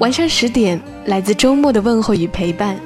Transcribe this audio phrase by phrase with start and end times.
[0.00, 2.78] 晚上十点，来自周末的问候与陪伴，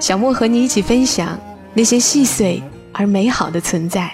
[0.00, 1.38] 小莫和你一起分享
[1.72, 2.60] 那些细碎
[2.92, 4.10] 而美好的存在。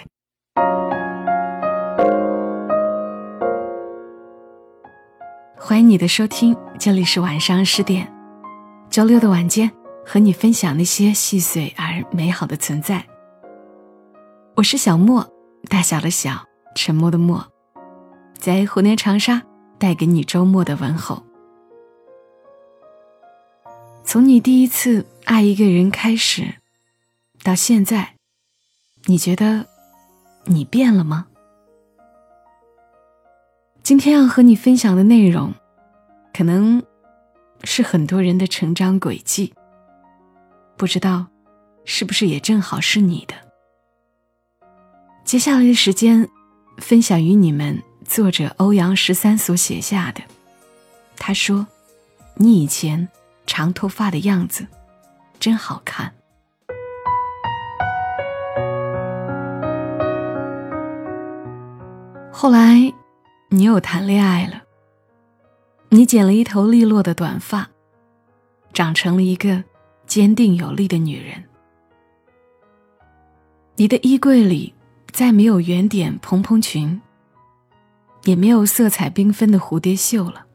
[5.56, 8.06] 欢迎你的收听，这里是晚上十点，
[8.90, 9.70] 周六的晚间，
[10.04, 13.02] 和你分享那些细碎而美好的存在。
[14.54, 15.26] 我是小莫，
[15.70, 17.42] 大小的小，沉默的默，
[18.36, 19.40] 在湖南长沙
[19.78, 21.22] 带给你周末的问候。
[24.08, 26.54] 从你第一次爱一个人开始，
[27.42, 28.14] 到现在，
[29.04, 29.66] 你觉得
[30.44, 31.26] 你变了吗？
[33.82, 35.52] 今天要和你分享的内容，
[36.32, 36.82] 可能
[37.64, 39.52] 是很多人的成长轨迹。
[40.78, 41.26] 不知道
[41.84, 43.34] 是不是也正好是你的？
[45.22, 46.26] 接下来的时间，
[46.78, 50.22] 分享与你们作者欧阳十三所写下的。
[51.18, 51.66] 他说
[52.36, 53.06] ：“你以前。”
[53.48, 54.66] 长头发的样子，
[55.40, 56.12] 真好看。
[62.30, 62.92] 后来，
[63.48, 64.62] 你又谈恋爱了。
[65.88, 67.66] 你剪了一头利落的短发，
[68.74, 69.64] 长成了一个
[70.06, 71.42] 坚定有力的女人。
[73.76, 74.74] 你的衣柜里
[75.10, 77.00] 再没有圆点蓬蓬裙，
[78.24, 80.47] 也没有色彩缤纷的蝴蝶袖了。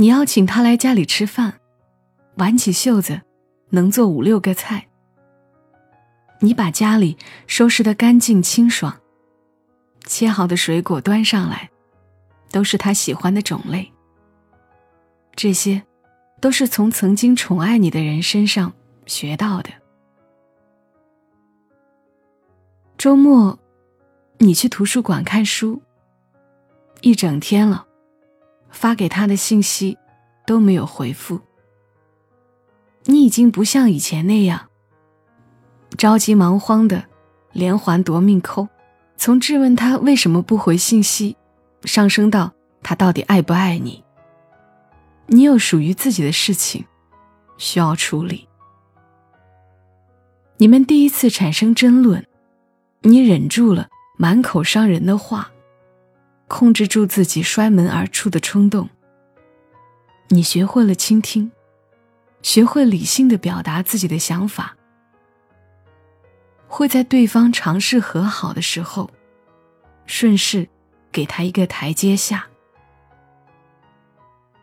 [0.00, 1.58] 你邀请他来家里吃饭，
[2.36, 3.20] 挽起袖子，
[3.70, 4.86] 能做五六个菜。
[6.38, 7.18] 你把家里
[7.48, 8.96] 收拾得干净清爽，
[10.06, 11.68] 切好的水果端上来，
[12.52, 13.92] 都是他喜欢的种类。
[15.34, 15.82] 这些，
[16.40, 18.72] 都是从曾经宠爱你的人身上
[19.04, 19.70] 学到的。
[22.96, 23.58] 周末，
[24.38, 25.82] 你去图书馆看书，
[27.00, 27.87] 一整天了。
[28.70, 29.96] 发给他的信息
[30.46, 31.40] 都没有回复，
[33.04, 34.68] 你已经不像以前那样
[35.96, 37.04] 着急忙慌的
[37.52, 38.68] 连环夺命扣，
[39.16, 41.36] 从质问他为什么不回信息，
[41.84, 42.52] 上升到
[42.82, 44.04] 他到底爱不爱你。
[45.26, 46.84] 你有属于自己的事情
[47.56, 48.48] 需要处理。
[50.56, 52.26] 你们第一次产生争论，
[53.02, 55.50] 你忍住了满口伤人的话。
[56.48, 58.88] 控制住自己摔门而出的冲动。
[60.30, 61.52] 你学会了倾听，
[62.42, 64.76] 学会理性的表达自己的想法，
[66.66, 69.10] 会在对方尝试和好的时候，
[70.06, 70.68] 顺势
[71.12, 72.46] 给他一个台阶下。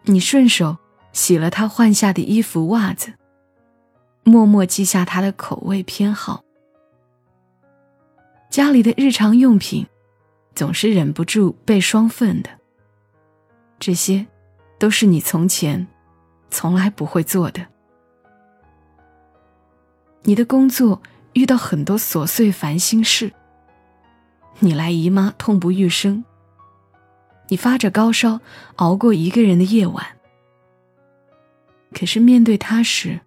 [0.03, 0.78] 你顺手
[1.13, 3.13] 洗了他换下的衣服袜子，
[4.23, 6.44] 默默记下他的口味偏好。
[8.52, 9.88] 家里的日常用品。
[10.56, 12.50] 总是忍不住被双份的，
[13.78, 14.26] 这些，
[14.80, 15.86] 都是你从前
[16.50, 17.68] 从来不会做的。
[20.24, 23.34] 你的工作遇到很多琐碎烦心事，
[24.60, 26.24] 你来姨妈痛不欲生，
[27.50, 28.40] 你发着高烧
[28.78, 30.06] 熬过一个人的夜晚。
[31.92, 33.20] 可是面对他时，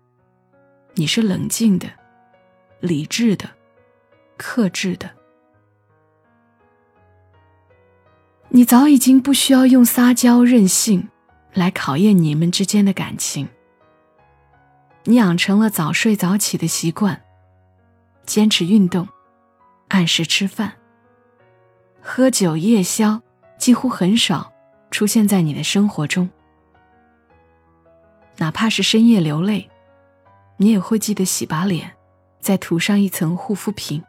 [0.94, 1.88] 你是冷静的、
[2.80, 3.48] 理智的、
[4.38, 5.17] 克制的。
[8.50, 11.06] 你早已经不需要用撒娇任性
[11.52, 13.46] 来考验你们之间的感情。
[15.04, 17.22] 你养成了早睡早起的习惯，
[18.24, 19.06] 坚持运动，
[19.88, 20.72] 按时吃饭，
[22.00, 23.20] 喝酒夜宵
[23.58, 24.50] 几乎很少
[24.90, 26.28] 出现在你的生活中。
[28.38, 29.68] 哪怕是深夜流泪，
[30.56, 31.92] 你也会记得洗把脸，
[32.40, 34.02] 再涂上一层护肤品。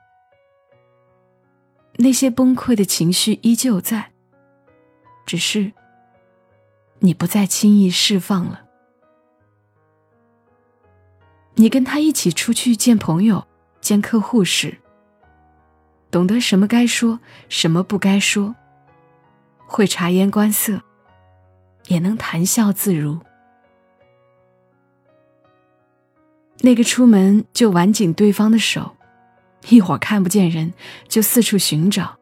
[1.97, 4.11] 那些崩溃的情绪依旧在。
[5.29, 5.71] 只是，
[6.97, 8.63] 你不再轻易释放了。
[11.53, 13.45] 你跟他一起出去见朋友、
[13.79, 14.79] 见客户时，
[16.09, 18.55] 懂得什么该说，什么不该说，
[19.67, 20.81] 会察言观色，
[21.89, 23.19] 也能谈笑自如。
[26.61, 28.97] 那个出门就挽紧对方的手，
[29.67, 30.73] 一会儿看不见人
[31.07, 32.17] 就四处寻找，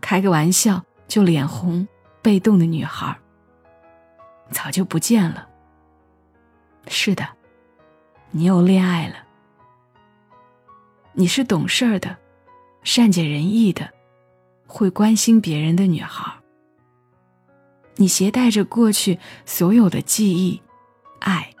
[0.00, 1.86] 开个玩笑就脸红。
[2.24, 3.14] 被动的女孩，
[4.50, 5.46] 早就不见了。
[6.88, 7.28] 是的，
[8.30, 9.16] 你又恋爱了。
[11.12, 12.16] 你是懂事儿的，
[12.82, 13.92] 善解人意的，
[14.66, 16.32] 会关心别人的女孩。
[17.96, 20.62] 你携带着过去所有的记忆、
[21.20, 21.54] 爱、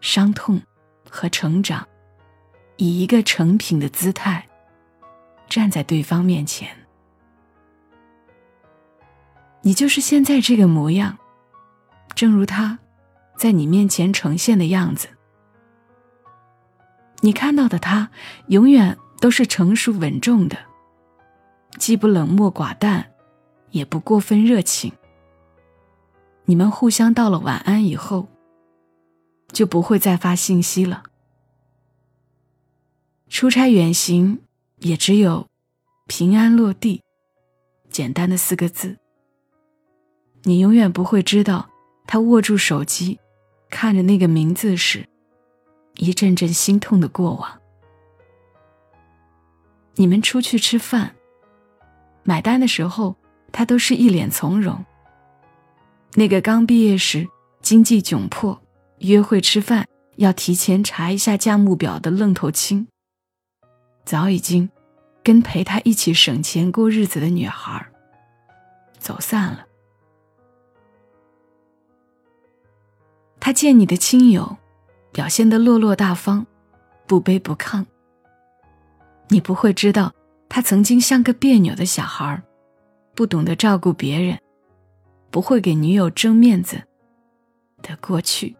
[0.00, 0.60] 伤痛
[1.08, 1.86] 和成长，
[2.76, 4.48] 以一个成品的姿态
[5.48, 6.76] 站在对方面前。
[9.62, 11.18] 你就是现在这个模样，
[12.14, 12.78] 正如他
[13.36, 15.08] 在你面前呈现的样子。
[17.20, 18.10] 你看到的他，
[18.46, 20.56] 永远都是成熟稳重的，
[21.76, 23.10] 既不冷漠寡淡，
[23.70, 24.92] 也不过分热情。
[26.44, 28.28] 你们互相道了晚安以后，
[29.52, 31.02] 就不会再发信息了。
[33.28, 34.40] 出差远行，
[34.78, 35.48] 也只有
[36.06, 37.02] “平安落地”
[37.90, 38.96] 简单的四个字。
[40.44, 41.68] 你永远不会知道，
[42.06, 43.18] 他握住手机，
[43.68, 45.06] 看着那个名字时，
[45.96, 47.60] 一阵阵心痛的过往。
[49.96, 51.16] 你们出去吃饭，
[52.22, 53.16] 买单的时候，
[53.52, 54.84] 他都是一脸从容。
[56.14, 57.28] 那个刚毕业时
[57.60, 58.62] 经济窘迫，
[58.98, 59.86] 约会吃饭
[60.16, 62.86] 要提前查一下价目表的愣头青，
[64.04, 64.70] 早已经
[65.22, 67.86] 跟陪他一起省钱过日子的女孩
[68.98, 69.66] 走散了。
[73.40, 74.56] 他见你的亲友
[75.12, 76.44] 表现得落落大方，
[77.06, 77.84] 不卑不亢。
[79.28, 80.12] 你不会知道，
[80.48, 82.42] 他曾经像个别扭的小孩，
[83.14, 84.38] 不懂得照顾别人。
[85.30, 86.82] 不会给女友争面子
[87.82, 88.56] 的过去。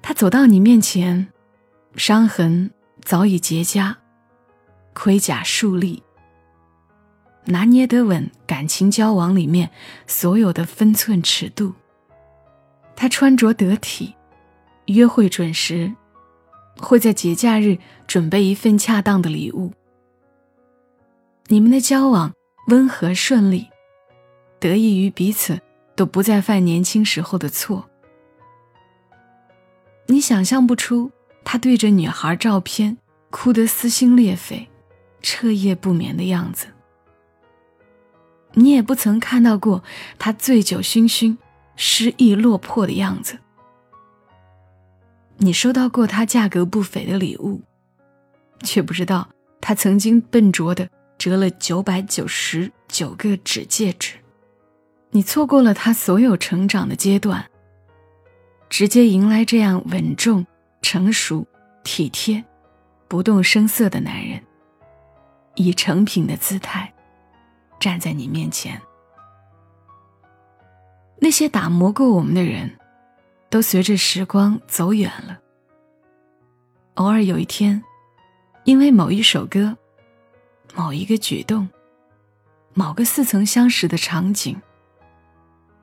[0.00, 1.26] 他走到你面前，
[1.96, 2.70] 伤痕
[3.02, 3.92] 早已结痂，
[4.92, 6.00] 盔甲竖立，
[7.46, 9.70] 拿捏得稳感情交往里面
[10.06, 11.74] 所有的分寸尺度。
[12.96, 14.14] 他穿着得体，
[14.86, 15.92] 约会准时，
[16.78, 19.72] 会在节假日准备一份恰当的礼物。
[21.48, 22.32] 你们的交往
[22.68, 23.68] 温和顺利，
[24.58, 25.60] 得益于彼此
[25.94, 27.88] 都不再犯年轻时候的错。
[30.06, 31.10] 你想象不出
[31.44, 32.96] 他对着女孩照片
[33.30, 34.68] 哭得撕心裂肺、
[35.20, 36.68] 彻夜不眠的样子。
[38.54, 39.84] 你也不曾看到过
[40.18, 41.36] 他醉酒醺醺、
[41.76, 43.38] 失意落魄的样子。
[45.36, 47.62] 你收到过他价格不菲的礼物，
[48.62, 49.28] 却不知道
[49.60, 50.88] 他曾经笨拙的。
[51.16, 54.14] 折了九百九十九个纸戒指，
[55.10, 57.48] 你错过了他所有成长的阶段，
[58.68, 60.44] 直接迎来这样稳重、
[60.82, 61.46] 成熟、
[61.84, 62.44] 体贴、
[63.06, 64.42] 不动声色的男人，
[65.54, 66.92] 以成品的姿态
[67.84, 68.80] 站在你面前。
[71.18, 72.78] 那些打磨过我们的人，
[73.50, 75.38] 都随着时光走远了。
[76.94, 77.84] 偶尔有一天，
[78.64, 79.76] 因为某一首歌。
[80.74, 81.68] 某一个举动，
[82.72, 84.60] 某个似曾相识的场景，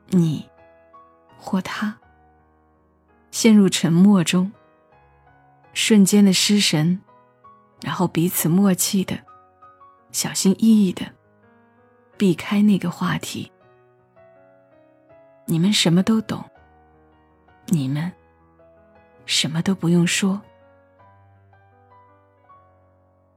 [0.09, 0.50] 你
[1.38, 1.95] 或他
[3.30, 4.51] 陷入沉默中，
[5.71, 7.00] 瞬间的失神，
[7.83, 9.18] 然后彼此默契的、
[10.12, 11.06] 小心翼翼的
[12.21, 13.51] 避开那个话题。
[15.47, 16.45] 你们什么都懂，
[17.69, 18.11] 你们
[19.25, 20.40] 什么都不用说。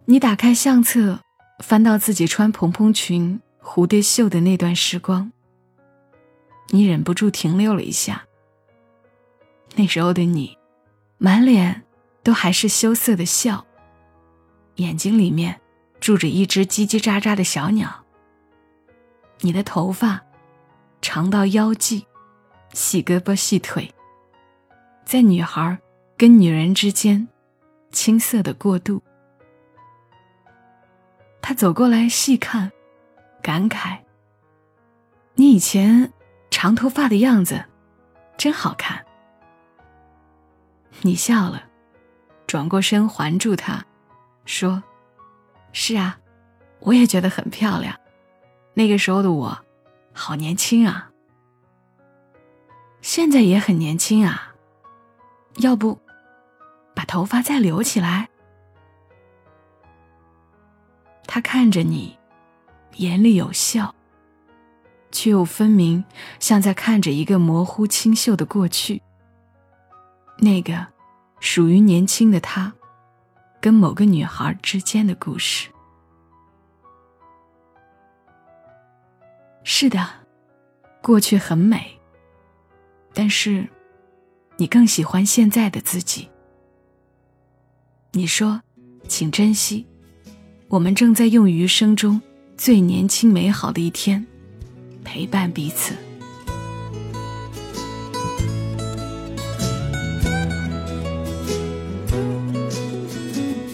[0.05, 1.21] 你打开相册。
[1.61, 5.31] 翻到自己穿蓬蓬裙、蝴蝶袖的那段时光，
[6.71, 8.27] 你忍不住停留了一下。
[9.77, 10.59] 那时候的你，
[11.17, 11.85] 满脸
[12.25, 13.65] 都还是羞涩的笑，
[14.75, 15.61] 眼睛里面
[16.01, 18.04] 住着一只叽叽喳喳的小鸟。
[19.45, 20.23] 你的头发
[21.03, 22.07] 长到腰际，
[22.73, 23.93] 细胳膊细腿，
[25.05, 25.79] 在女孩
[26.17, 27.29] 跟女人之间
[27.93, 29.03] 青涩的过渡。
[31.43, 32.73] 他走过来细看，
[33.43, 33.99] 感慨
[35.37, 36.11] ：“你以前
[36.51, 37.67] 长头发的样子，
[38.39, 39.05] 真好看。”
[41.03, 41.65] 你笑了，
[42.47, 43.85] 转过身环住他，
[44.47, 44.83] 说
[45.71, 46.19] ：“是啊，
[46.81, 47.95] 我也觉得很漂亮。
[48.75, 49.59] 那个时候的我，
[50.13, 51.11] 好年轻啊。
[53.01, 54.55] 现在也很年轻啊。
[55.59, 56.01] 要不，
[56.95, 58.29] 把头发再留起来？”
[61.27, 62.19] 他看着你，
[62.97, 63.95] 眼里有笑，
[65.11, 66.05] 却又分明
[66.41, 69.01] 像在看着一个模糊清秀的过去。
[70.39, 70.87] 那个
[71.39, 72.73] 属于年轻的他，
[73.61, 75.71] 跟某个女孩之间的故事。
[79.67, 80.07] 是的，
[81.03, 81.99] 过去很美，
[83.15, 83.67] 但是
[84.59, 86.29] 你更喜欢现在的自己。
[88.13, 88.61] 你说，
[89.09, 89.87] 请珍惜，
[90.69, 92.21] 我们正在用余生中
[92.59, 94.25] 最年轻美好的一天，
[95.03, 95.95] 陪伴彼此。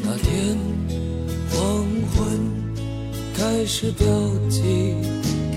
[0.03, 0.57] 那天
[1.51, 2.41] 黄昏
[3.35, 4.07] 开始标
[4.49, 4.95] 记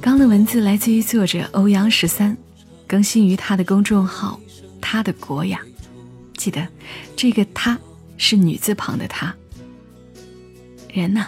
[0.00, 2.36] 刚的文字来自于作者欧阳十三，
[2.86, 4.40] 更新于他的公众号
[4.80, 5.60] “他的国雅”。
[6.36, 6.66] 记得，
[7.16, 7.78] 这个“他”
[8.16, 9.34] 是女字旁的“他”。
[10.92, 11.26] 人呐，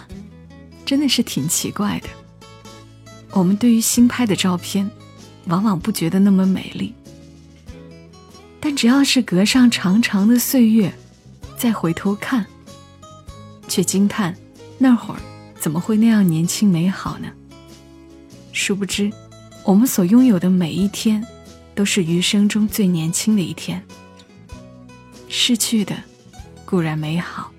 [0.86, 2.08] 真的是挺奇怪的。
[3.32, 4.88] 我们对于新拍的照片，
[5.46, 6.94] 往往不觉得那么美丽，
[8.60, 10.92] 但只要是隔上长长的岁月，
[11.56, 12.46] 再回头看，
[13.68, 14.34] 却惊叹。
[14.78, 15.20] 那会儿
[15.58, 17.28] 怎么会那样年轻美好呢？
[18.52, 19.12] 殊不知，
[19.64, 21.24] 我们所拥有的每一天，
[21.74, 23.82] 都是余生中最年轻的一天。
[25.28, 25.94] 逝去的
[26.64, 27.52] 固然美好，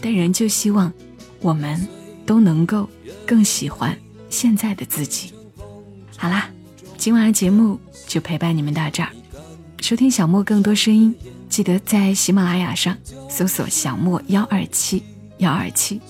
[0.00, 0.92] 但仍旧希望
[1.40, 1.88] 我们
[2.26, 2.88] 都能够
[3.26, 3.96] 更喜欢
[4.28, 5.32] 现在的自己。
[6.16, 6.50] 好啦，
[6.98, 9.08] 今晚的节目就陪伴你们到这儿。
[9.80, 11.14] 收听小莫更多声音，
[11.48, 12.96] 记得在喜马拉雅上
[13.28, 15.02] 搜索“小莫幺二七
[15.38, 16.00] 幺二七”。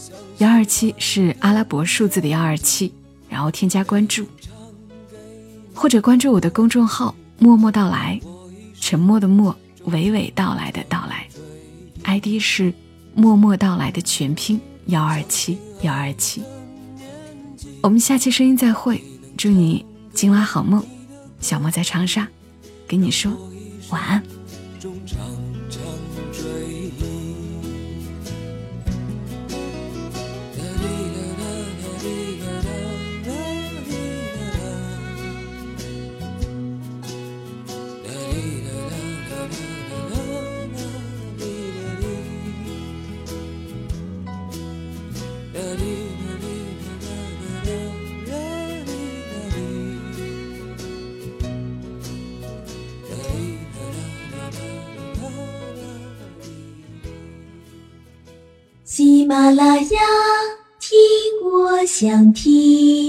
[0.42, 2.92] 幺二七是阿拉伯数字的幺二七，
[3.28, 4.26] 然后添加关注，
[5.72, 8.20] 或者关注我的公众号“默默到来”，
[8.80, 11.28] 沉默的默，娓娓道来的到来
[12.02, 12.74] ，ID 是
[13.14, 16.42] “默默到来”的全拼幺二七幺二七。
[17.80, 19.00] 我们下期声音再会，
[19.36, 20.84] 祝你今晚好梦。
[21.38, 22.26] 小莫在长沙，
[22.88, 23.30] 跟你说
[23.90, 24.20] 晚安。
[59.32, 59.98] 马拉雅，
[60.78, 61.00] 听
[61.42, 63.01] 我想听。